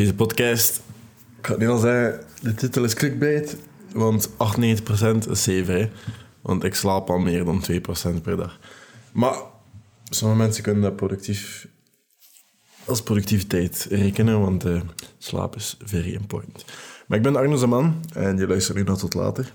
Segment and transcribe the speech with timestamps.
[0.00, 0.80] Deze podcast,
[1.38, 3.56] ik ga het al zeggen, de titel is clickbait,
[3.92, 4.32] want 98%
[5.30, 5.90] is zeven.
[6.42, 7.64] Want ik slaap al meer dan
[8.18, 8.58] 2% per dag.
[9.12, 9.34] Maar
[10.04, 11.66] sommige mensen kunnen dat productief
[12.84, 14.80] als productiviteit rekenen, want uh,
[15.18, 16.64] slaap is very important.
[17.06, 19.52] Maar ik ben Arno Zaman en je luistert nu nog tot later.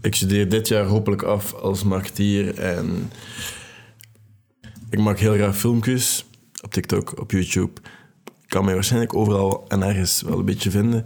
[0.00, 3.10] Ik studeer dit jaar hopelijk af als marketeer en
[4.90, 6.24] ik maak heel graag filmpjes
[6.62, 7.80] op TikTok, op YouTube.
[8.52, 11.04] Kan mij waarschijnlijk overal en ergens wel een beetje vinden.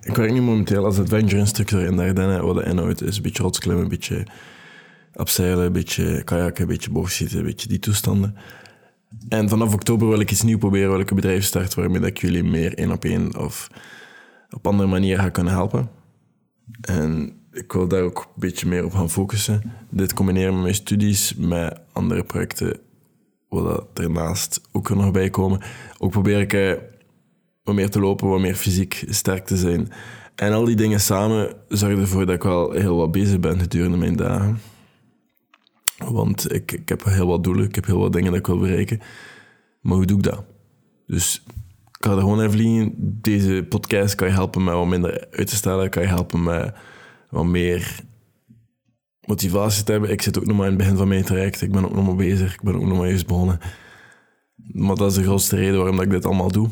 [0.00, 3.16] Ik werk nu momenteel als adventure instructor in Dardenne, wat de inhoud is.
[3.16, 4.26] Een beetje rotsklimmen, een beetje
[5.14, 8.36] abseilen, een beetje kajakken, een beetje boogschieten, een beetje die toestanden.
[9.28, 12.18] En vanaf oktober wil ik iets nieuws proberen, wil ik een bedrijf starten waarmee ik
[12.18, 13.68] jullie meer één op één of
[14.50, 15.90] op andere manier ga kunnen helpen.
[16.80, 19.72] En ik wil daar ook een beetje meer op gaan focussen.
[19.90, 22.80] Dit combineren met mijn studies, met andere projecten,
[23.50, 25.60] wat ernaast ook nog bij komen.
[25.98, 26.72] Ook probeer ik eh,
[27.62, 29.88] wat meer te lopen, wat meer fysiek sterk te zijn.
[30.34, 33.96] En al die dingen samen zorgen ervoor dat ik wel heel wat bezig ben gedurende
[33.96, 34.60] mijn dagen.
[35.98, 38.58] Want ik, ik heb heel wat doelen, ik heb heel wat dingen dat ik wil
[38.58, 39.00] bereiken.
[39.80, 40.44] Maar hoe doe ik dat?
[41.06, 41.42] Dus
[41.98, 42.92] ik ga er gewoon even vliegen.
[43.20, 45.90] Deze podcast kan je helpen met wat minder uit te stellen.
[45.90, 46.74] Kan je helpen met
[47.30, 48.00] wat meer
[49.30, 50.10] motivatie te hebben.
[50.10, 51.62] Ik zit ook nog maar in het begin van mijn traject.
[51.62, 52.54] Ik ben ook nog maar bezig.
[52.54, 53.58] Ik ben ook nog maar juist begonnen.
[54.54, 56.68] Maar dat is de grootste reden waarom ik dit allemaal doe.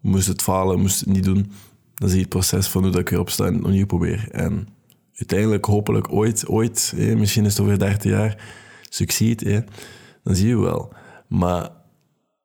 [0.00, 1.52] Moest het falen, moest het niet doen.
[1.94, 4.28] Dan zie je het proces van hoe dat ik weer opsta en opnieuw probeer.
[4.30, 4.68] En
[5.14, 8.44] uiteindelijk, hopelijk ooit, ooit, misschien is het over 30 jaar,
[8.88, 9.64] succeed,
[10.24, 10.92] dan zie je wel.
[11.28, 11.70] Maar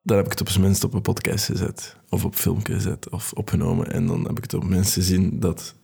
[0.02, 1.96] dan heb ik het op zijn minst op een podcast gezet.
[2.08, 3.10] Of op filmpje gezet.
[3.10, 3.92] Of opgenomen.
[3.92, 5.74] En dan heb ik het op mensen gezien dat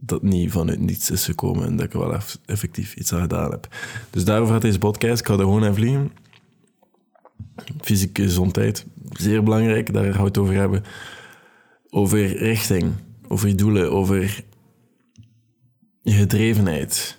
[0.00, 1.66] dat niet vanuit niets is gekomen.
[1.66, 3.68] En dat ik wel effectief iets aan gedaan heb.
[4.10, 5.20] Dus daarover gaat deze podcast.
[5.20, 6.12] Ik ga er gewoon even vliegen.
[7.80, 8.86] Fysieke gezondheid.
[9.10, 9.92] Zeer belangrijk.
[9.92, 10.82] Daar gaan we het over hebben.
[11.90, 12.92] Over richting.
[13.28, 13.92] Over doelen.
[13.92, 14.44] Over
[16.02, 17.18] je gedrevenheid.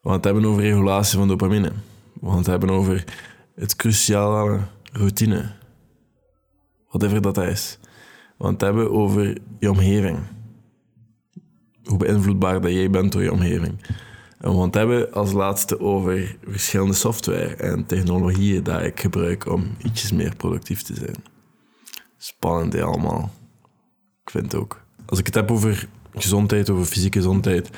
[0.00, 1.72] We gaan het hebben over regulatie van dopamine.
[2.20, 3.04] We gaan het hebben over
[3.54, 4.60] het cruciale
[4.92, 5.50] routine
[6.88, 7.78] whatever dat is.
[8.36, 10.18] Want het hebben over je omgeving.
[11.90, 13.80] Hoe beïnvloedbaar dat jij bent door je omgeving.
[14.38, 20.12] En het hebben als laatste over verschillende software en technologieën die ik gebruik om ietsjes
[20.12, 21.16] meer productief te zijn.
[22.16, 23.30] Spannend allemaal.
[24.24, 24.82] Ik vind het ook.
[25.06, 27.70] Als ik het heb over gezondheid, over fysieke gezondheid,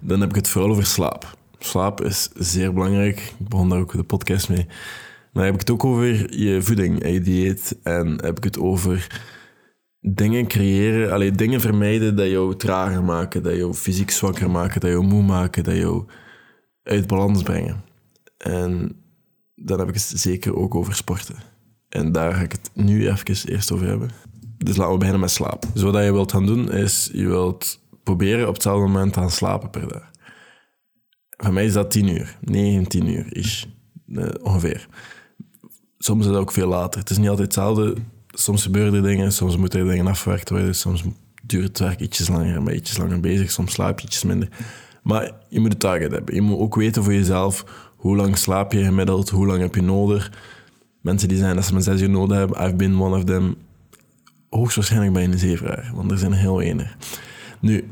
[0.00, 1.36] dan heb ik het vooral over slaap.
[1.58, 3.34] Slaap is zeer belangrijk.
[3.38, 4.66] Ik begon daar ook de podcast mee.
[5.32, 7.76] Dan heb ik het ook over je voeding en je dieet.
[7.82, 9.06] En heb ik het over
[10.00, 14.90] dingen creëren, alleen dingen vermijden dat jou trager maken, dat jou fysiek zwakker maken, dat
[14.90, 16.04] jou moe maken, dat jou
[16.82, 17.82] uit balans brengen.
[18.36, 19.02] En
[19.54, 21.36] dan heb ik het zeker ook over sporten.
[21.88, 24.10] En daar ga ik het nu even eerst over hebben.
[24.58, 25.64] Dus laten we beginnen met slaap.
[25.72, 29.70] Dus wat je wilt gaan doen, is je wilt proberen op hetzelfde moment te slapen
[29.70, 30.10] per dag.
[31.36, 33.68] Voor mij is dat 10 uur, 9, 10 uur is
[34.06, 34.88] eh, ongeveer
[35.98, 37.00] soms is het ook veel later.
[37.00, 37.94] Het is niet altijd hetzelfde.
[38.40, 41.04] Soms gebeuren er dingen, soms moeten er dingen afgewerkt worden, soms
[41.42, 44.48] duurt het werk ietsjes langer, maar ietsjes langer bezig, soms slaap je ietsjes minder.
[45.02, 46.34] Maar je moet een target hebben.
[46.34, 47.64] Je moet ook weten voor jezelf
[47.96, 50.32] hoe lang slaap je gemiddeld, hoe lang heb je nodig.
[51.00, 53.56] Mensen die zijn dat ze maar zes uur nodig hebben, I've been one of them.
[54.50, 56.96] Hoogstwaarschijnlijk je een zeveraar, want er zijn heel weinig.
[57.60, 57.90] Nu,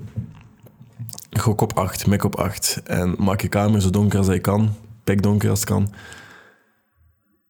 [1.31, 2.81] gok op acht, mik op acht.
[2.85, 4.75] En maak je kamer zo donker als je kan,
[5.05, 5.93] donker als het kan.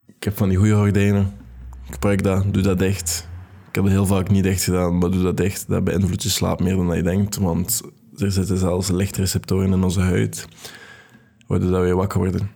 [0.07, 1.45] Ik heb van die goede gordijnen.
[1.87, 3.29] Ik gebruik dat, doe dat dicht.
[3.69, 5.69] Ik heb het heel vaak niet dicht gedaan, maar doe dat dicht.
[5.69, 7.83] Dat beïnvloedt je slaap meer dan je denkt, want
[8.17, 10.49] er zitten zelfs lichtreceptoren in onze huid,
[11.47, 12.51] waardoor dat we wakker worden.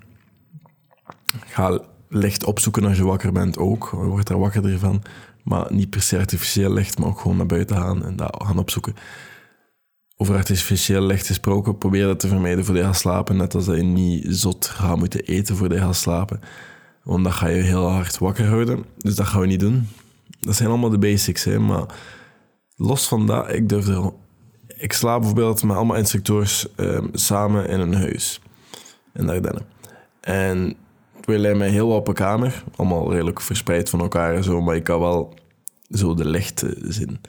[1.46, 3.88] Ga licht opzoeken als je wakker bent ook.
[3.92, 5.02] Je wordt er wakker van.
[5.44, 8.58] Maar niet per se artificieel licht, maar ook gewoon naar buiten gaan en dat gaan
[8.58, 8.94] opzoeken.
[10.16, 13.36] Over artificieel licht gesproken, probeer dat te vermijden voor je gaat slapen.
[13.36, 16.40] Net als dat je niet zot gaat moeten eten voor je gaat slapen.
[17.02, 18.84] Want dan ga je heel hard wakker houden.
[18.96, 19.88] Dus dat gaan we niet doen.
[20.40, 21.58] Dat zijn allemaal de basics, hè.
[21.58, 21.84] Maar
[22.76, 24.12] los van dat, ik durf er...
[24.66, 28.40] Ik slaap bijvoorbeeld met allemaal instructeurs um, samen in een huis.
[29.14, 29.62] In Dardenne.
[30.20, 30.76] En
[31.24, 32.64] we lijken mij heel op een kamer.
[32.76, 34.60] Allemaal redelijk verspreid van elkaar zo.
[34.60, 35.34] Maar ik kan wel
[35.90, 37.20] zo de lichten zien.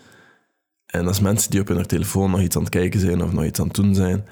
[0.86, 3.44] En als mensen die op hun telefoon nog iets aan het kijken zijn of nog
[3.44, 4.26] iets aan het doen zijn,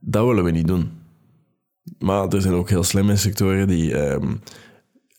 [0.00, 1.01] dat willen we niet doen.
[1.98, 3.98] Maar er zijn ook heel slimme sectoren die...
[3.98, 4.40] Um,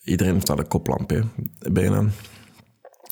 [0.04, 1.20] iedereen heeft naar de koplamp, hè,
[1.72, 2.04] bijna.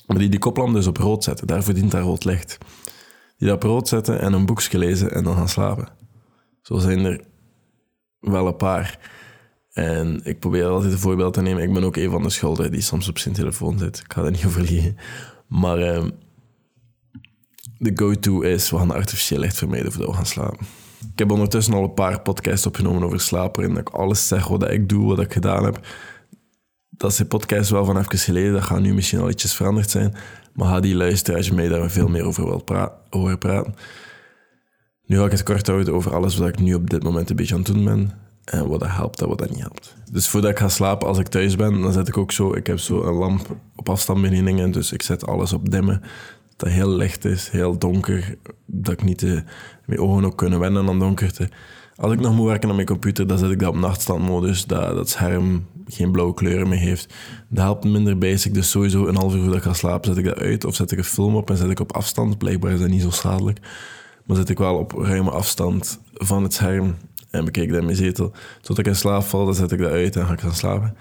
[0.07, 1.47] Maar die die koplamp dus op rood zetten.
[1.47, 2.59] Daarvoor dient daar rood licht.
[3.39, 5.89] Die dat op rood zetten en een boekje lezen en dan gaan slapen.
[6.63, 7.25] Zo zijn er
[8.21, 8.99] wel een paar.
[9.73, 11.63] En ik probeer altijd een voorbeeld te nemen.
[11.63, 13.99] Ik ben ook een van de schulden die soms op zijn telefoon zit.
[13.99, 14.97] Ik ga er niet over liegen.
[15.49, 16.11] Maar ehm,
[17.79, 20.67] de go-to is, we gaan artificieel licht vermijden voordat we gaan slapen.
[21.13, 24.71] Ik heb ondertussen al een paar podcasts opgenomen over slapen, waarin ik alles zeg wat
[24.71, 25.87] ik doe, wat ik gedaan heb.
[26.91, 29.91] Dat is de podcast wel van even geleden, dat gaat nu misschien al ietsjes veranderd
[29.91, 30.15] zijn.
[30.53, 32.71] Maar ga die je mij daar veel meer over wilt
[33.11, 33.75] horen praten.
[35.07, 37.37] Nu ga ik het kort houden over alles wat ik nu op dit moment een
[37.37, 38.13] beetje aan het doen ben.
[38.45, 39.95] En wat dat helpt en wat dat niet helpt.
[40.11, 42.55] Dus voordat ik ga slapen, als ik thuis ben, dan zet ik ook zo...
[42.55, 46.03] Ik heb zo een lamp op afstandsbedieningen, dus ik zet alles op dimmen.
[46.62, 48.37] Dat heel licht is, heel donker.
[48.67, 49.43] Dat ik niet de,
[49.87, 51.49] mijn ogen ook kunnen wennen aan donkerte.
[51.97, 54.67] Als ik nog moet werken aan mijn computer, dan zet ik dat op nachtstandmodus.
[54.67, 57.14] Dat dat scherm geen blauwe kleuren meer heeft.
[57.49, 58.55] Dat helpt minder basic.
[58.55, 60.64] Dus sowieso een half uur voordat ik ga slapen, zet ik dat uit.
[60.64, 62.38] Of zet ik een film op en zet ik op afstand.
[62.38, 63.58] Blijkbaar is dat niet zo schadelijk.
[64.25, 66.94] Maar zet ik wel op ruime afstand van het scherm
[67.31, 68.32] en bekijk dat in mijn zetel.
[68.61, 70.97] Tot ik in slaap val, dan zet ik dat uit en ga ik gaan slapen.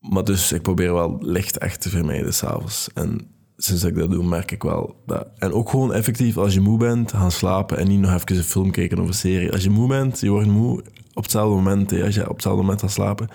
[0.00, 2.88] Maar dus, ik probeer wel licht echt te vermijden s'avonds.
[2.94, 5.28] En sinds ik dat doe, merk ik wel dat...
[5.38, 8.42] En ook gewoon effectief, als je moe bent, gaan slapen en niet nog even een
[8.42, 9.52] film kijken of een serie.
[9.52, 10.82] Als je moe bent, je wordt moe
[11.14, 11.90] op hetzelfde moment.
[11.90, 13.28] Hè, als je op hetzelfde moment gaat slapen.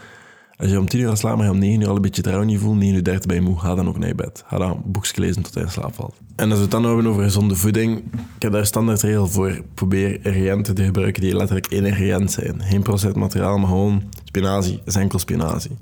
[0.58, 2.22] Als je om tien uur gaat slapen, maar je om negen uur al een beetje
[2.22, 4.44] trouw niet voelt, 9 uur 30 ben je moe, ga dan ook naar je bed.
[4.48, 6.16] Ga dan een boekje lezen tot je in slaap valt.
[6.36, 7.98] En als we het dan hebben over gezonde voeding,
[8.36, 9.64] ik heb daar standaardregel voor.
[9.74, 12.62] Probeer ingrediënten te gebruiken die letterlijk ingrediënt zijn.
[12.62, 15.78] Geen processed materiaal, maar gewoon spinazie is enkel spinazie.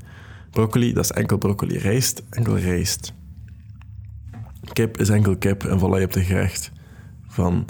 [0.52, 1.78] Broccoli, dat is enkel broccoli.
[1.78, 3.14] Rijst, enkel rijst.
[4.74, 6.72] Kip is enkel kip en voilà, je hebt een gerecht
[7.28, 7.66] van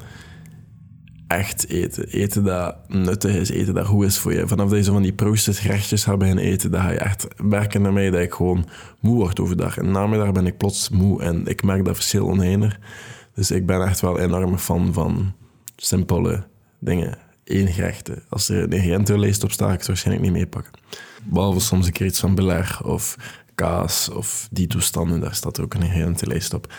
[1.27, 2.07] echt eten.
[2.07, 4.47] Eten dat nuttig is, eten dat goed is voor je.
[4.47, 7.81] Vanaf dat zo van die processed gerechtjes gaat beginnen eten, dan ga je echt merken
[7.81, 8.65] naar mij dat ik gewoon
[8.99, 9.77] moe word overdag.
[9.77, 12.79] En namiddag ben ik plots moe en ik merk dat verschil onheener.
[13.33, 15.33] Dus ik ben echt wel enorm fan van
[15.75, 16.43] simpele
[16.79, 17.17] dingen.
[17.43, 18.23] Eén gerechten.
[18.29, 20.73] Als er een ingrediëntenlijst op staat, ik het waarschijnlijk niet meepakken.
[21.23, 23.17] Behalve soms een keer iets van beleg of
[23.57, 26.73] kaas of die toestanden, daar staat er ook een ingrediëntenlijst op.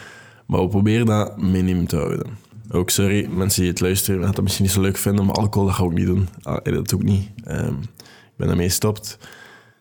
[0.46, 2.26] Maar we proberen dat minimum te houden.
[2.70, 5.76] Ook sorry, mensen die het luisteren, het misschien niet zo leuk vinden, maar alcohol dat
[5.76, 6.28] ga ik ook niet doen.
[6.42, 7.30] Ah, dat ik niet.
[7.48, 9.18] Um, ik ben daarmee gestopt.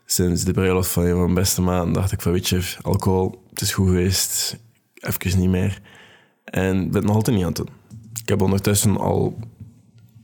[0.06, 3.74] Sinds de bruiloft van mijn beste maand dacht ik van, weet je, alcohol, het is
[3.74, 4.58] goed geweest.
[4.94, 5.82] Even niet meer.
[6.44, 7.70] En ben het nog altijd niet aan het doen.
[8.22, 9.38] Ik heb ondertussen al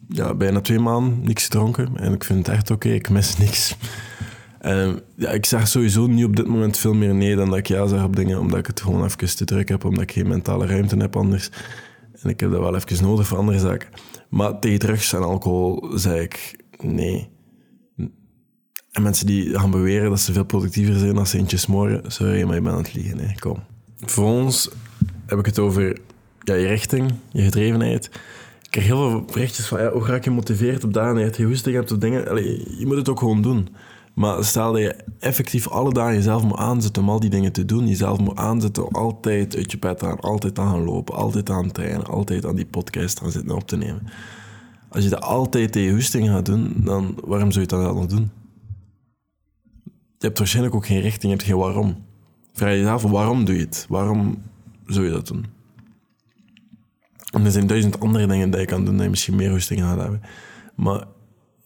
[0.07, 1.97] ja, bijna twee maanden niks gedronken.
[1.97, 3.75] En ik vind het echt oké, ik mis niks.
[4.65, 7.68] Um, ja, ik zeg sowieso niet op dit moment veel meer nee dan dat ik
[7.68, 10.27] ja zeg op dingen, omdat ik het gewoon even te druk heb, omdat ik geen
[10.27, 11.50] mentale ruimte heb anders.
[12.21, 13.89] En ik heb dat wel even nodig voor andere zaken.
[14.30, 17.30] Maar tegen drugs en alcohol zei ik nee.
[18.92, 22.44] En mensen die gaan beweren dat ze veel productiever zijn als ze eentje smoren, sorry,
[22.44, 23.18] maar je bent aan het liegen.
[23.18, 23.63] Nee, kom.
[23.98, 24.69] Voor ons
[25.25, 25.98] heb ik het over
[26.39, 28.06] ja, je richting, je gedrevenheid.
[28.62, 31.45] Ik krijg heel veel berichtjes van ja, hoe ga ik je motiveerd op dagen, je
[31.45, 32.44] hoesting hebt op dingen.
[32.80, 33.68] Je moet het ook gewoon doen.
[34.13, 37.65] Maar stel dat je effectief alle dagen jezelf moet aanzetten om al die dingen te
[37.65, 37.88] doen.
[37.88, 41.50] Jezelf moet aanzetten om altijd uit je bed te gaan, altijd aan gaan lopen, altijd
[41.50, 44.07] aan trainen, altijd aan die podcast gaan zitten op te nemen.
[44.89, 47.95] Als je dat altijd tegen je hoesting gaat doen, dan waarom zou je dat dan
[47.95, 48.31] nog doen?
[50.18, 51.95] Je hebt waarschijnlijk ook geen richting, je hebt geen waarom.
[52.54, 53.86] Vraag je jezelf, waarom doe je het?
[53.89, 54.42] Waarom
[54.86, 55.45] zou je dat doen?
[57.31, 59.80] En er zijn duizend andere dingen die je kan doen, dat je misschien meer hoesting
[59.80, 60.21] gaat hebben.
[60.75, 61.04] Maar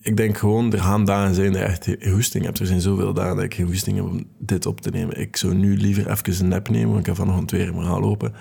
[0.07, 2.59] ik denk gewoon, er gaan dagen zijn dat je echt hoesting hebt.
[2.59, 5.19] Er zijn zoveel dagen dat ik geen hoesting heb om dit op te nemen.
[5.19, 8.01] Ik zou nu liever even een nap nemen, want ik heb vanochtend weer maar gaan
[8.01, 8.33] lopen.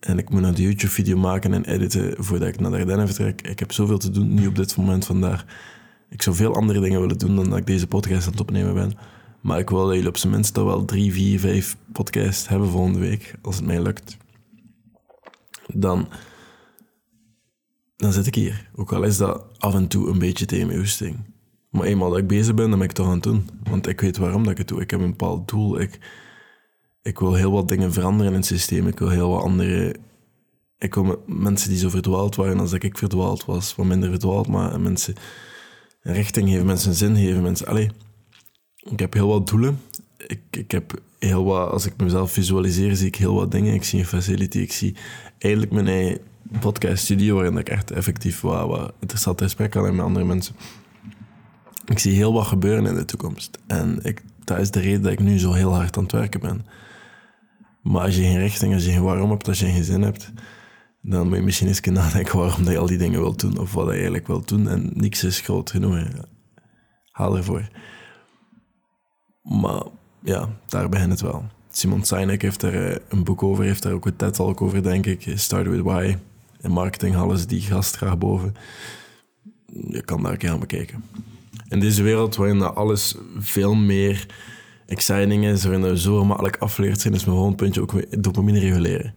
[0.00, 3.42] En ik moet een YouTube-video maken en editen voordat ik naar de Ardennen vertrek.
[3.42, 5.44] Ik heb zoveel te doen, nu op dit moment vandaag.
[6.08, 8.74] Ik zou veel andere dingen willen doen dan dat ik deze podcast aan het opnemen
[8.74, 8.92] ben.
[9.40, 12.68] Maar ik wil dat jullie op zijn minst al wel drie, vier, vijf podcasts hebben
[12.68, 14.16] volgende week, als het mij lukt.
[15.74, 16.08] Dan
[17.96, 18.70] dan zit ik hier.
[18.74, 21.16] Ook al is dat af en toe een beetje tegen mijn hoesting.
[21.70, 23.48] Maar eenmaal dat ik bezig ben, dan ben ik toch aan het doen.
[23.62, 24.80] Want ik weet waarom dat ik het doe.
[24.80, 25.80] Ik heb een bepaald doel.
[25.80, 25.98] Ik,
[27.02, 28.86] ik wil heel wat dingen veranderen in het systeem.
[28.86, 29.94] Ik wil heel wat andere...
[30.78, 34.80] Ik wil mensen die zo verdwaald waren als ik verdwaald was, wat minder verdwaald, maar
[34.80, 35.14] mensen
[36.02, 37.42] een richting geven, mensen zin geven.
[37.42, 37.66] Mensen...
[37.66, 37.90] Allee,
[38.76, 39.80] ik heb heel wat doelen.
[40.26, 41.70] Ik, ik heb heel wat...
[41.70, 43.74] Als ik mezelf visualiseer, zie ik heel wat dingen.
[43.74, 44.96] Ik zie een facility, ik zie
[45.38, 46.20] eigenlijk mijn eigen
[46.60, 50.54] podcast studio waarin ik echt effectief wat, wat interessante gesprekken had met andere mensen.
[51.84, 53.58] Ik zie heel wat gebeuren in de toekomst.
[53.66, 56.40] En ik, dat is de reden dat ik nu zo heel hard aan het werken
[56.40, 56.66] ben.
[57.82, 60.32] Maar als je geen richting, als je geen waarom hebt, als je geen zin hebt,
[61.02, 63.72] dan moet je misschien eens nadenken waarom dat je al die dingen wilt doen of
[63.72, 64.68] wat je eigenlijk wilt doen.
[64.68, 66.06] En niks is groot genoeg.
[67.10, 67.68] Haal ervoor.
[69.42, 69.82] Maar
[70.22, 71.44] ja, daar begint het wel.
[71.70, 75.06] Simon Sinek heeft er eh, een boek over, heeft daar ook een TED-talk over, denk
[75.06, 75.32] ik.
[75.34, 76.16] Start with Why.
[76.60, 78.54] In marketing ze die gast graag boven.
[79.66, 81.04] Je kan daar een keer aan bekijken.
[81.68, 84.26] In deze wereld waarin alles veel meer
[84.86, 89.14] exciting is, waarin we zo makkelijk afgeleerd zijn, is mijn volgende puntje ook dopamine reguleren.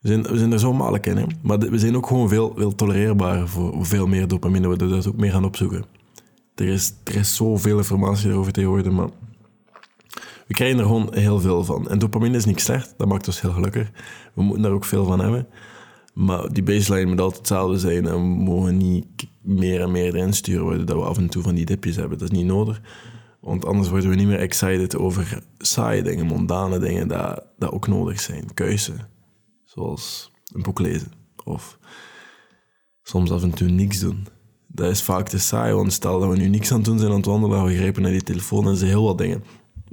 [0.00, 2.74] We zijn, we zijn er zo makkelijk in, maar we zijn ook gewoon veel, veel
[2.74, 5.84] tolereerbaar voor veel meer dopamine, we dat ook meer gaan opzoeken.
[6.54, 9.08] Er is, er is zoveel informatie erover tegenwoordig, maar
[10.46, 11.88] we krijgen er gewoon heel veel van.
[11.88, 13.90] En dopamine is niet slecht, dat maakt ons heel gelukkig.
[14.34, 15.46] We moeten daar ook veel van hebben.
[16.12, 19.06] Maar die baseline moet altijd hetzelfde zijn en we mogen niet
[19.40, 22.18] meer en meer erin sturen dat we af en toe van die dipjes hebben.
[22.18, 22.80] Dat is niet nodig.
[23.40, 27.88] Want anders worden we niet meer excited over saaie dingen, mondane dingen, dat, dat ook
[27.88, 28.54] nodig zijn.
[28.54, 28.92] Keuze.
[29.64, 31.12] Zoals een boek lezen.
[31.44, 31.78] Of
[33.02, 34.26] soms af en toe niks doen.
[34.66, 37.10] Dat is vaak te saai, want stel dat we nu niks aan het doen zijn
[37.10, 39.42] aan het wandelen, we grijpen naar die telefoon en zijn heel wat dingen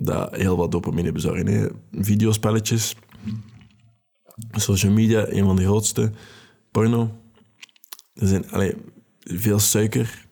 [0.02, 1.72] dat heel wat dopamine bezorgen.
[1.92, 2.96] Videospelletjes,
[4.52, 6.12] social media, een van de grootste.
[6.72, 7.12] Porno.
[8.14, 8.76] Er zijn allee,
[9.20, 10.28] veel suiker,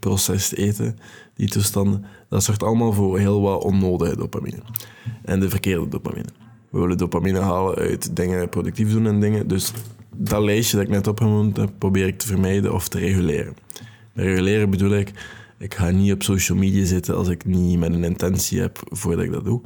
[0.00, 0.98] processed eten,
[1.34, 2.04] die toestanden.
[2.28, 4.62] Dat zorgt allemaal voor heel wat onnodige dopamine.
[5.24, 6.28] En de verkeerde dopamine.
[6.70, 9.48] We willen dopamine halen uit dingen productief doen en dingen.
[9.48, 9.72] Dus
[10.16, 13.54] dat lijstje dat ik net opgenoemd heb, probeer ik te vermijden of te reguleren.
[14.14, 15.12] reguleren bedoel ik,
[15.58, 19.24] ik ga niet op social media zitten als ik niet met een intentie heb voordat
[19.24, 19.60] ik dat doe.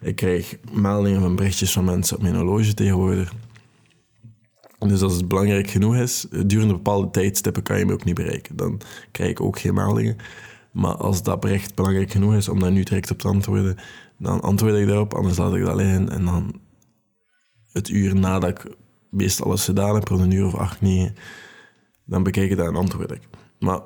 [0.00, 3.32] Ik krijg meldingen van berichtjes van mensen op mijn horloge tegenwoordig.
[4.78, 8.56] Dus als het belangrijk genoeg is, durende bepaalde tijdstippen kan je me ook niet bereiken.
[8.56, 8.80] Dan
[9.12, 10.16] krijg ik ook geen meldingen.
[10.72, 13.76] Maar als dat bericht belangrijk genoeg is om daar nu direct op te antwoorden,
[14.18, 16.08] dan antwoord ik daarop, anders laat ik dat alleen.
[16.08, 16.60] En dan
[17.72, 18.74] het uur nadat ik
[19.10, 21.14] meestal alles gedaan heb, rond een uur of acht, negen,
[22.04, 23.22] dan bekijk ik dat en antwoord ik.
[23.58, 23.80] Maar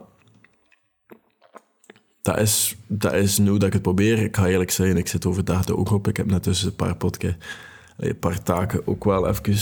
[2.24, 4.18] dat is, dat is nu dat ik het probeer.
[4.18, 6.08] Ik ga eerlijk zeggen, ik zit overdag er ook op.
[6.08, 6.96] Ik heb net tussen een paar
[7.96, 9.56] een paar taken ook wel even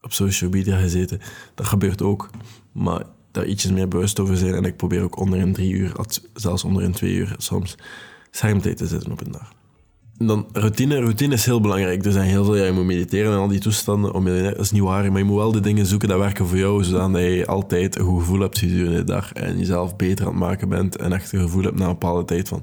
[0.00, 1.20] op social media gezeten.
[1.54, 2.30] Dat gebeurt ook.
[2.72, 4.54] Maar daar ietsjes meer bewust over zijn.
[4.54, 5.92] En ik probeer ook onder een drie uur,
[6.34, 7.76] zelfs onder een twee uur soms,
[8.30, 9.52] schermtijd te zetten op een dag
[10.26, 11.00] dan routine.
[11.00, 12.04] Routine is heel belangrijk.
[12.04, 14.14] Er zijn heel veel, ja, je moet mediteren en al die toestanden.
[14.14, 16.58] Om, dat is niet waar, maar je moet wel de dingen zoeken die werken voor
[16.58, 20.30] jou, zodat je altijd een goed gevoel hebt gedurende de dag en jezelf beter aan
[20.30, 22.62] het maken bent en echt een gevoel hebt na een bepaalde tijd van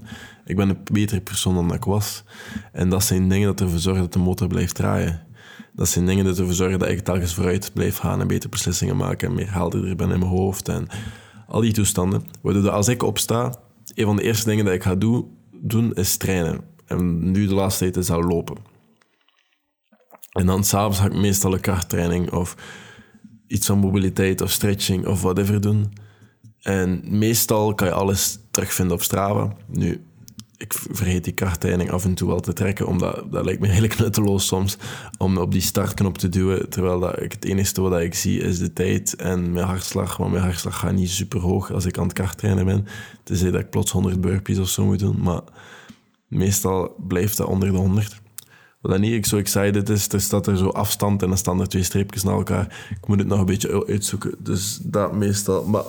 [0.49, 2.23] ik ben een betere persoon dan ik was.
[2.71, 5.21] En dat zijn dingen dat ervoor zorgen dat de motor blijft draaien.
[5.73, 8.97] Dat zijn dingen dat ervoor zorgen dat ik telkens vooruit blijf gaan en betere beslissingen
[8.97, 10.87] maken en meer helderder ben in mijn hoofd en
[11.47, 12.23] al die toestanden.
[12.41, 13.55] Waardoor als ik opsta,
[13.95, 16.61] een van de eerste dingen dat ik ga doen, doen is trainen.
[16.89, 18.57] En nu de laatste tijd is lopen.
[20.31, 22.55] En dan s'avonds ga ik meestal een krachttraining of
[23.47, 25.93] iets van mobiliteit of stretching of whatever doen.
[26.61, 29.55] En meestal kan je alles terugvinden op Strava.
[29.67, 30.03] Nu,
[30.57, 33.97] ik vergeet die krachttraining af en toe wel te trekken, omdat dat lijkt me redelijk
[33.97, 34.77] nutteloos soms
[35.17, 36.69] om op die startknop te duwen.
[36.69, 40.17] Terwijl dat ik, het enige wat ik zie is de tijd en mijn hartslag.
[40.17, 42.85] Want mijn hartslag gaat niet super hoog als ik aan het krachttrainen ben.
[43.23, 45.21] Tenzij dat ik plots 100 burpees of zo moet doen.
[45.21, 45.41] Maar
[46.29, 48.21] Meestal blijft dat onder de 100.
[48.81, 51.59] Wat dan niet ik zo excited is, er staat er zo afstand en dan staan
[51.59, 52.87] er twee streepjes naar elkaar.
[52.89, 54.35] Ik moet het nog een beetje uitzoeken.
[54.39, 55.65] Dus dat meestal...
[55.65, 55.83] Maar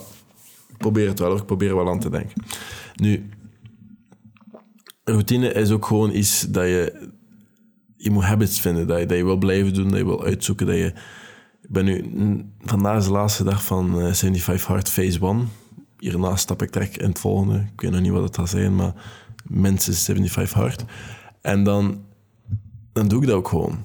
[0.69, 2.43] ik probeer het wel, ik probeer wel aan te denken.
[2.95, 3.29] Nu,
[5.05, 7.09] routine is ook gewoon iets dat je...
[7.97, 10.67] Je moet habits vinden, dat je, dat je wil blijven doen, dat je wil uitzoeken,
[10.67, 10.93] dat je...
[11.63, 12.05] Ik ben nu...
[12.61, 15.49] Vandaag is de laatste dag van 75 Hard Phase 1.
[15.99, 17.67] Hierna stap ik direct in het volgende.
[17.73, 18.95] Ik weet nog niet wat het gaat zijn, maar
[19.51, 20.85] mensen 75 hard.
[21.41, 22.05] En dan,
[22.93, 23.85] dan doe ik dat ook gewoon.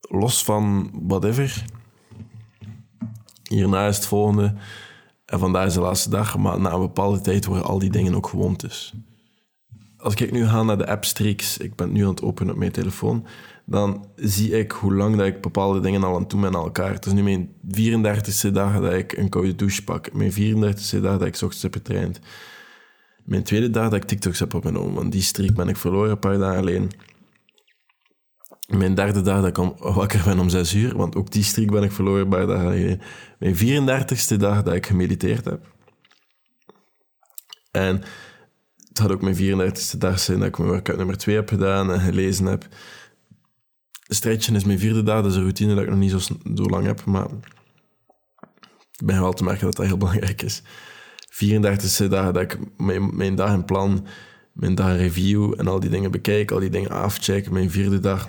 [0.00, 1.64] Los van whatever.
[3.42, 4.54] Hierna is het volgende.
[5.24, 6.38] En vandaag is de laatste dag.
[6.38, 8.94] Maar na een bepaalde tijd worden al die dingen ook gewoontes.
[9.96, 12.58] Als ik nu ga naar de app Streaks, ik ben nu aan het openen op
[12.58, 13.26] mijn telefoon,
[13.64, 16.62] dan zie ik hoe lang dat ik bepaalde dingen al aan het doen ben aan
[16.62, 16.92] elkaar.
[16.92, 20.12] Het is nu mijn 34e dag dat ik een koude douche pak.
[20.12, 22.20] Mijn 34e dag dat ik ochtends heb getraind.
[23.28, 26.18] Mijn tweede dag dat ik TikToks heb opgenomen, want die streak ben ik verloren een
[26.18, 26.90] paar dagen alleen.
[28.66, 31.70] Mijn derde dag dat ik om, wakker ben om zes uur, want ook die streak
[31.70, 33.00] ben ik verloren een paar dagen alleen.
[33.38, 35.74] Mijn 34ste dag dat ik gemediteerd heb.
[37.70, 38.02] En
[38.88, 41.92] het had ook mijn 34ste dag zijn dat ik mijn workout nummer 2 heb gedaan
[41.92, 42.66] en gelezen heb.
[44.02, 46.18] Stretchen is mijn vierde dag, dat is een routine dat ik nog niet zo,
[46.54, 47.28] zo lang heb, maar
[48.96, 50.62] ik ben wel te merken dat dat heel belangrijk is.
[51.44, 54.06] 34e dag dat ik mijn, mijn dag en plan,
[54.52, 57.50] mijn dag review en al die dingen bekijk, al die dingen afcheck.
[57.50, 58.28] Mijn vierde dag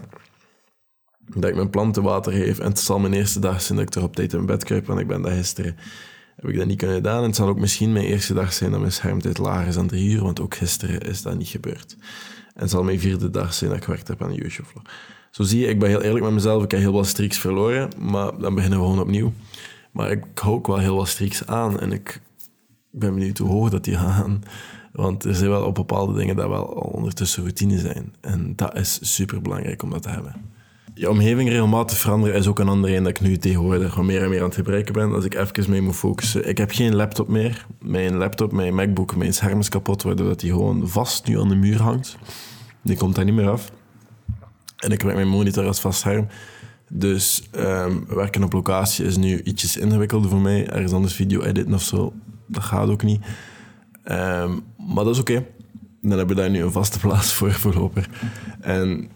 [1.35, 2.59] dat ik mijn planten water geef.
[2.59, 4.85] En het zal mijn eerste dag zijn dat ik er op tijd in bed kruip,
[4.85, 5.77] want ik ben dat gisteren
[6.35, 7.17] heb ik dat niet kunnen gedaan.
[7.17, 9.87] En het zal ook misschien mijn eerste dag zijn dat mijn schermtijd lager is dan
[9.87, 11.97] drie uur, want ook gisteren is dat niet gebeurd.
[12.53, 14.69] En het zal mijn vierde dag zijn dat ik gewerkt heb aan de YouTube.
[15.31, 16.63] Zo zie je, ik ben heel eerlijk met mezelf.
[16.63, 19.33] Ik heb heel wat streaks verloren, maar dan beginnen we gewoon opnieuw.
[19.91, 22.21] Maar ik hou ook wel heel wat streaks aan en ik
[22.91, 24.43] ik ben benieuwd hoe hoog dat die gaan.
[24.91, 28.13] Want er zijn wel op bepaalde dingen dat wel al ondertussen routine zijn.
[28.21, 30.35] En dat is super belangrijk om dat te hebben.
[30.93, 34.23] Je omgeving regelmatig veranderen is ook een andere een dat ik nu tegenwoordig gewoon meer
[34.23, 35.13] en meer aan het gebruiken ben.
[35.13, 36.47] Als ik even mee moet focussen.
[36.49, 37.65] Ik heb geen laptop meer.
[37.81, 41.49] Mijn laptop, mijn MacBook, mijn scherm is kapot, waardoor dat die gewoon vast nu aan
[41.49, 42.17] de muur hangt.
[42.81, 43.71] Die komt daar niet meer af.
[44.77, 46.27] En ik werk mijn monitor als vast scherm.
[46.91, 50.67] Dus um, werken op locatie is nu ietsjes ingewikkelder voor mij.
[50.67, 52.13] Ergens anders video editen of zo,
[52.49, 53.21] dat gaat ook niet.
[54.11, 54.63] Um,
[54.93, 55.45] maar dat is oké.
[56.01, 58.09] Dan hebben we daar nu een vaste plaats voor voorlopig.
[58.61, 59.09] En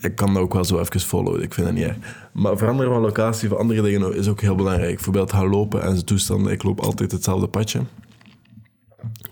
[0.00, 1.42] ik kan dat ook wel zo even followen.
[1.42, 1.96] Ik vind dat niet erg.
[2.32, 4.94] Maar veranderen van locatie voor andere dingen is ook heel belangrijk.
[4.94, 6.52] Bijvoorbeeld gaan lopen en zijn toestanden.
[6.52, 7.80] Ik loop altijd hetzelfde padje.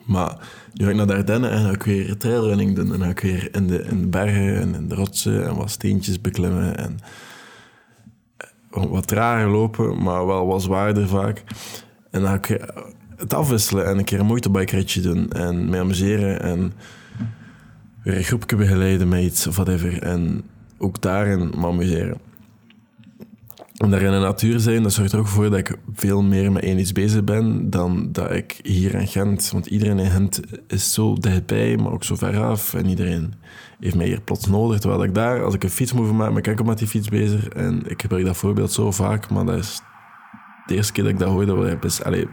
[0.05, 0.39] Maar
[0.73, 2.93] nu ga ik naar de Ardennen en ga ik weer trailrunning doen.
[2.93, 5.71] En ga ik weer in de, in de bergen en in de rotsen en wat
[5.71, 6.77] steentjes beklimmen.
[6.79, 6.99] En
[8.71, 11.45] wat trager lopen, maar wel wat zwaarder vaak.
[12.11, 12.75] En dan ga ik
[13.19, 16.73] het afwisselen en een keer een motorbike-ritje doen en me amuseren en
[18.03, 20.03] weer een groepje begeleiden met iets of whatever.
[20.03, 20.43] En
[20.79, 22.19] ook daarin me amuseren.
[23.79, 26.53] En daar in de natuur zijn, dat zorgt er ook voor dat ik veel meer
[26.53, 29.51] met één iets bezig ben dan dat ik hier in Gent.
[29.51, 32.75] Want iedereen in Gent is zo dichtbij, maar ook zo ver af.
[32.75, 33.35] En iedereen
[33.81, 34.79] heeft mij hier plots nodig.
[34.79, 37.09] Terwijl ik daar, als ik een fiets moet maken, ben ik ook met die fiets
[37.09, 37.49] bezig.
[37.49, 39.81] En ik gebruik dat voorbeeld zo vaak, maar dat is
[40.67, 41.79] de eerste keer dat ik dat hoorde.
[41.81, 42.25] Dat allez,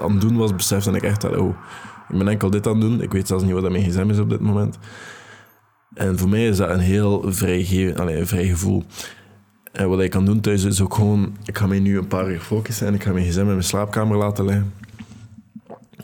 [0.00, 1.56] aan het doen was, besefte ik echt dat, oh,
[2.08, 3.02] ik ben enkel dit aan het doen.
[3.02, 4.78] Ik weet zelfs niet wat mijn gsm is op dit moment.
[5.94, 8.84] En voor mij is dat een heel vrij, allez, een vrij gevoel.
[9.72, 11.36] En wat ik kan doen thuis is ook gewoon...
[11.44, 13.62] Ik ga mij nu een paar uur focussen en ik ga mijn gsm in mijn
[13.62, 14.72] slaapkamer laten liggen.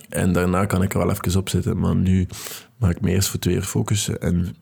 [0.08, 1.78] En daarna kan ik er wel even op zitten.
[1.78, 2.26] Maar nu
[2.76, 4.20] mag ik me eerst voor twee uur focussen.
[4.20, 4.56] En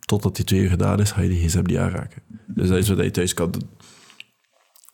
[0.00, 2.22] totdat die twee uur gedaan is, ga je die gsm niet aanraken.
[2.46, 3.68] Dus dat is wat je thuis kan doen.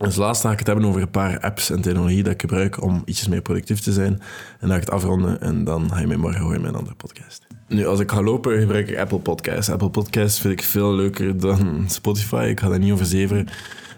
[0.03, 2.83] Dus laatst ga ik het hebben over een paar apps en technologie dat ik gebruik
[2.83, 4.13] om ietsjes meer productief te zijn.
[4.13, 4.21] En
[4.61, 6.95] dan ga ik het afronden en dan ga je mij morgen horen in mijn andere
[6.95, 7.47] podcast.
[7.69, 9.71] Nu, als ik ga lopen, gebruik ik Apple Podcasts.
[9.71, 12.47] Apple Podcasts vind ik veel leuker dan Spotify.
[12.51, 13.47] Ik ga daar niet over zeveren.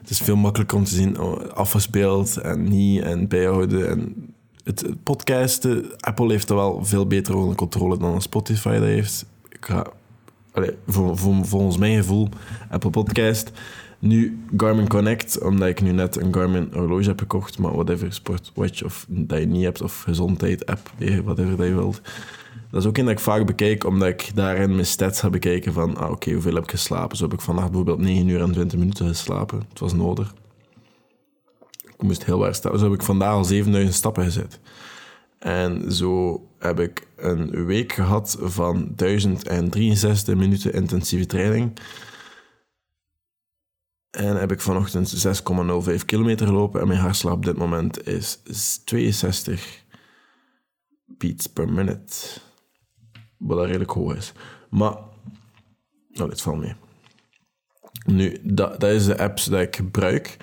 [0.00, 3.88] Het is veel makkelijker om te zien oh, afgespeeld en niet en bijhouden.
[3.88, 4.32] En
[4.64, 9.26] het podcasten, Apple heeft er wel veel beter onder controle dan Spotify dat heeft.
[9.48, 9.86] Ik ga,
[10.52, 12.28] allez, voor, voor, volgens mijn gevoel,
[12.70, 13.50] Apple Podcast
[14.04, 18.84] nu, Garmin Connect, omdat ik nu net een Garmin horloge heb gekocht, maar whatever, sportwatch
[18.84, 20.90] of dat je niet hebt, of gezondheid app,
[21.24, 22.00] whatever dat je wilt.
[22.70, 25.72] Dat is ook een dat ik vaak bekijk, omdat ik daarin mijn stats heb bekeken
[25.72, 27.16] van, ah, oké, hoeveel heb ik geslapen?
[27.16, 29.62] Zo heb ik vannacht bijvoorbeeld 9 uur en 20 minuten geslapen.
[29.68, 30.34] Het was nodig.
[31.84, 32.78] Ik moest heel waar staan.
[32.78, 34.60] Zo heb ik vandaag al 7000 stappen gezet.
[35.38, 41.72] En zo heb ik een week gehad van 1063 minuten intensieve training.
[44.14, 48.38] En heb ik vanochtend 6,05 kilometer gelopen en mijn hartslag op dit moment is
[48.84, 49.84] 62
[51.04, 52.40] beats per minute.
[53.38, 54.32] Wat redelijk hoog is.
[54.70, 54.96] Maar,
[56.08, 56.74] nou, dit valt mee.
[58.06, 60.36] Nu, dat, dat is de apps die ik gebruik,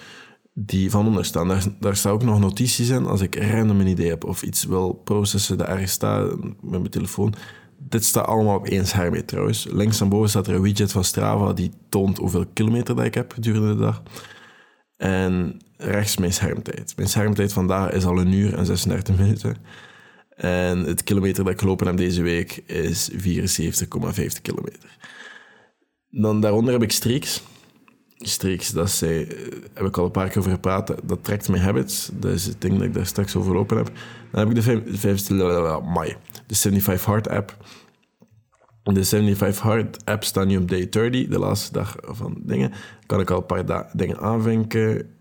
[0.54, 1.48] die van onder staan.
[1.48, 4.64] Daar, daar staan ook nog notities in als ik random een idee heb of iets
[4.64, 7.34] wil processen dat ergens staat met mijn telefoon
[7.90, 9.68] dit staat allemaal op één scherm trouwens.
[9.70, 13.14] Links aan boven staat er een widget van Strava die toont hoeveel kilometer dat ik
[13.14, 14.02] heb gedurende de dag.
[14.98, 16.94] En rechts mijn schermtijd.
[16.96, 19.56] Mijn schermtijd vandaag is al een uur en 36 minuten.
[20.36, 24.98] En het kilometer dat ik gelopen heb deze week is 74,50 kilometer.
[26.10, 27.44] Dan daaronder heb ik streaks.
[28.18, 29.38] Streaks, dat zei, eh,
[29.74, 30.94] heb ik al een paar keer over gepraat.
[31.04, 32.10] Dat trekt mijn habits.
[32.14, 33.92] Dat is het ding dat ik daar straks over lopen heb.
[34.32, 35.28] Dan heb ik de, 5,
[36.52, 37.58] de 75 Hard app.
[38.84, 42.74] De 75 Hard app staat nu op day 30, de laatste dag van dingen.
[43.06, 45.16] Kan ik al een paar dingen aanvinken.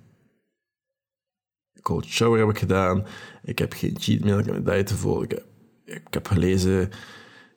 [1.83, 3.07] Cold shower heb ik gedaan.
[3.43, 5.25] Ik heb geen cheat meal, ik heb mijn diet te volgen.
[5.25, 5.45] Ik heb,
[5.85, 6.91] ik heb gelezen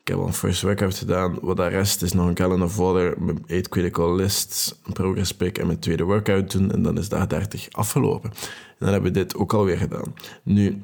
[0.04, 1.38] ik heb al een first workout gedaan.
[1.42, 5.58] Wat de rest is nog een calendar folder met 8 critical lists, een progress pick
[5.58, 6.72] en mijn tweede workout doen.
[6.72, 8.30] En dan is dag 30 afgelopen.
[8.30, 10.14] En dan hebben we dit ook alweer gedaan.
[10.44, 10.82] Nu,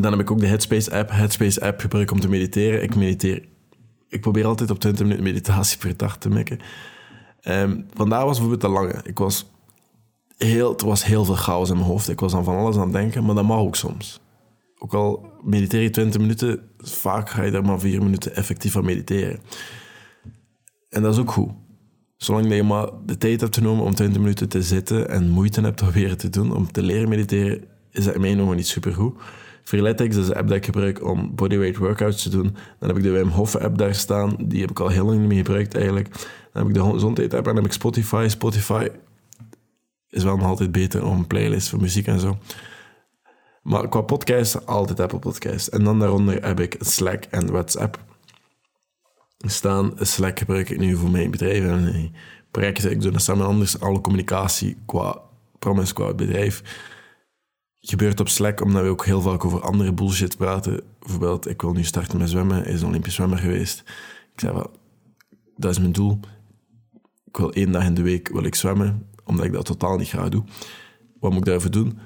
[0.00, 1.10] dan heb ik ook de Headspace app.
[1.10, 2.82] Headspace app gebruik om te mediteren.
[2.82, 3.48] Ik mediteer.
[4.08, 6.58] Ik probeer altijd op 20 minuten meditatie per dag te mikken.
[7.48, 9.00] Um, vandaag was bijvoorbeeld te lange.
[9.04, 9.50] Ik was
[10.36, 12.08] heel, er was heel veel chaos in mijn hoofd.
[12.08, 14.20] Ik was aan van alles aan het denken, maar dat mag ook soms.
[14.78, 18.84] Ook al mediteer je 20 minuten, vaak ga je daar maar 4 minuten effectief aan
[18.84, 19.40] mediteren.
[20.88, 21.50] En dat is ook goed.
[22.16, 25.92] Zolang je maar de tijd hebt genomen om 20 minuten te zitten en moeite hebt
[25.92, 29.14] weer te doen, om te leren mediteren, is dat in mijn ogen niet supergoed.
[29.62, 32.56] Freeletics is de app die ik gebruik om bodyweight workouts te doen.
[32.78, 34.36] Dan heb ik de Wim Hof app daar staan.
[34.38, 36.10] Die heb ik al heel lang niet meer gebruikt eigenlijk.
[36.52, 38.26] Dan heb ik de gezondheid app en dan heb ik Spotify.
[38.28, 38.88] Spotify
[40.10, 42.38] is wel nog altijd beter om een playlist voor muziek en zo.
[43.62, 45.66] Maar qua podcast, altijd Apple Podcast.
[45.66, 47.98] En dan daaronder heb ik Slack en WhatsApp
[49.38, 49.92] staan.
[49.96, 52.14] Slack gebruik ik nu voor mijn bedrijf en
[52.50, 52.90] projecten.
[52.90, 53.80] Ik doe dat samen anders.
[53.80, 55.20] Alle communicatie qua
[55.58, 56.62] promise, qua bedrijf
[57.82, 60.80] gebeurt op Slack, omdat we ook heel vaak over andere bullshit praten.
[60.98, 62.64] Bijvoorbeeld, ik wil nu starten met zwemmen.
[62.64, 63.80] Is een Olympisch zwemmer geweest.
[64.34, 64.70] Ik zei, wel,
[65.56, 66.20] dat is mijn doel.
[67.24, 70.08] Ik wil één dag in de week wil ik zwemmen, omdat ik dat totaal niet
[70.08, 70.44] graag doe.
[71.20, 71.98] Wat moet ik daarvoor doen?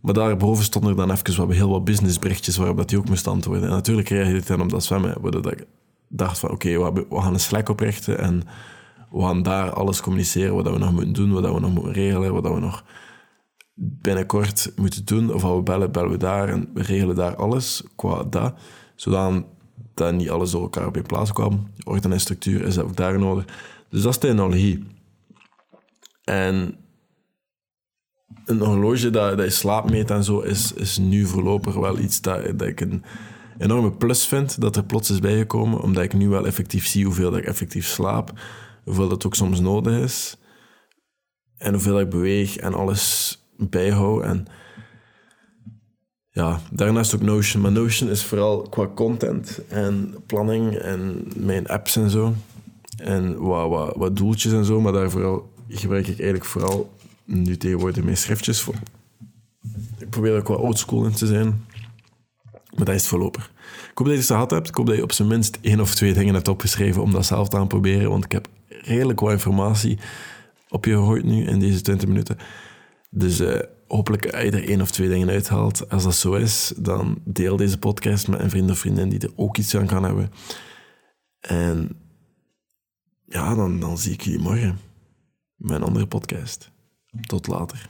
[0.00, 3.26] Maar daarboven stonden er dan even wat, heel wat businessberichtjes waarop dat die ook moest
[3.26, 3.64] antwoorden.
[3.64, 5.66] En natuurlijk reageerde ik dan op dat zwemmen, waardoor ik
[6.08, 8.42] dacht van oké, we gaan een Slack oprichten en
[9.10, 12.32] we gaan daar alles communiceren, wat we nog moeten doen, wat we nog moeten regelen,
[12.32, 12.84] wat we nog
[13.82, 15.34] binnenkort moeten doen.
[15.34, 18.54] Of we bellen, bellen we daar en we regelen daar alles qua dat.
[18.94, 19.44] Zodat
[19.94, 21.70] dat niet alles door elkaar op in plaats kwam.
[21.84, 23.44] Orde en structuur is ook daar orde.
[23.88, 24.86] Dus dat is technologie.
[26.24, 26.76] En
[28.44, 32.20] een horloge dat, dat je slaap meet en zo, is, is nu voorlopig wel iets
[32.20, 33.04] dat, dat ik een
[33.58, 37.30] enorme plus vind dat er plots is bijgekomen, omdat ik nu wel effectief zie hoeveel
[37.30, 38.32] dat ik effectief slaap,
[38.84, 40.36] hoeveel dat ook soms nodig is,
[41.56, 44.22] en hoeveel ik beweeg en alles bijhoud.
[44.22, 44.46] En
[46.30, 47.62] ja, daarnaast ook Notion.
[47.62, 52.34] Maar Notion is vooral qua content en planning en mijn apps en zo.
[52.96, 56.92] En wat, wat, wat doeltjes en zo, maar daar vooral gebruik ik eigenlijk vooral
[57.24, 58.74] nu tegenwoordig mijn schriftjes voor.
[59.98, 61.64] Ik probeer ook wat oldschool in te zijn.
[62.76, 63.52] Maar dat is het voorlopig.
[63.90, 64.68] Ik hoop dat je het gehad hebt.
[64.68, 67.26] Ik hoop dat je op zijn minst één of twee dingen hebt opgeschreven om dat
[67.26, 68.10] zelf te gaan proberen.
[68.10, 69.98] Want ik heb redelijk wat informatie
[70.68, 72.38] op je gegooid nu in deze 20 minuten.
[73.10, 75.90] Dus uh, hopelijk als je er één of twee dingen uithaalt.
[75.90, 79.32] Als dat zo is, dan deel deze podcast met een vriend of vriendin die er
[79.36, 80.30] ook iets aan kan hebben.
[81.40, 81.90] En
[83.24, 84.78] ja, dan, dan zie ik jullie morgen
[85.58, 86.70] een andere podcast.
[87.26, 87.88] Tot later.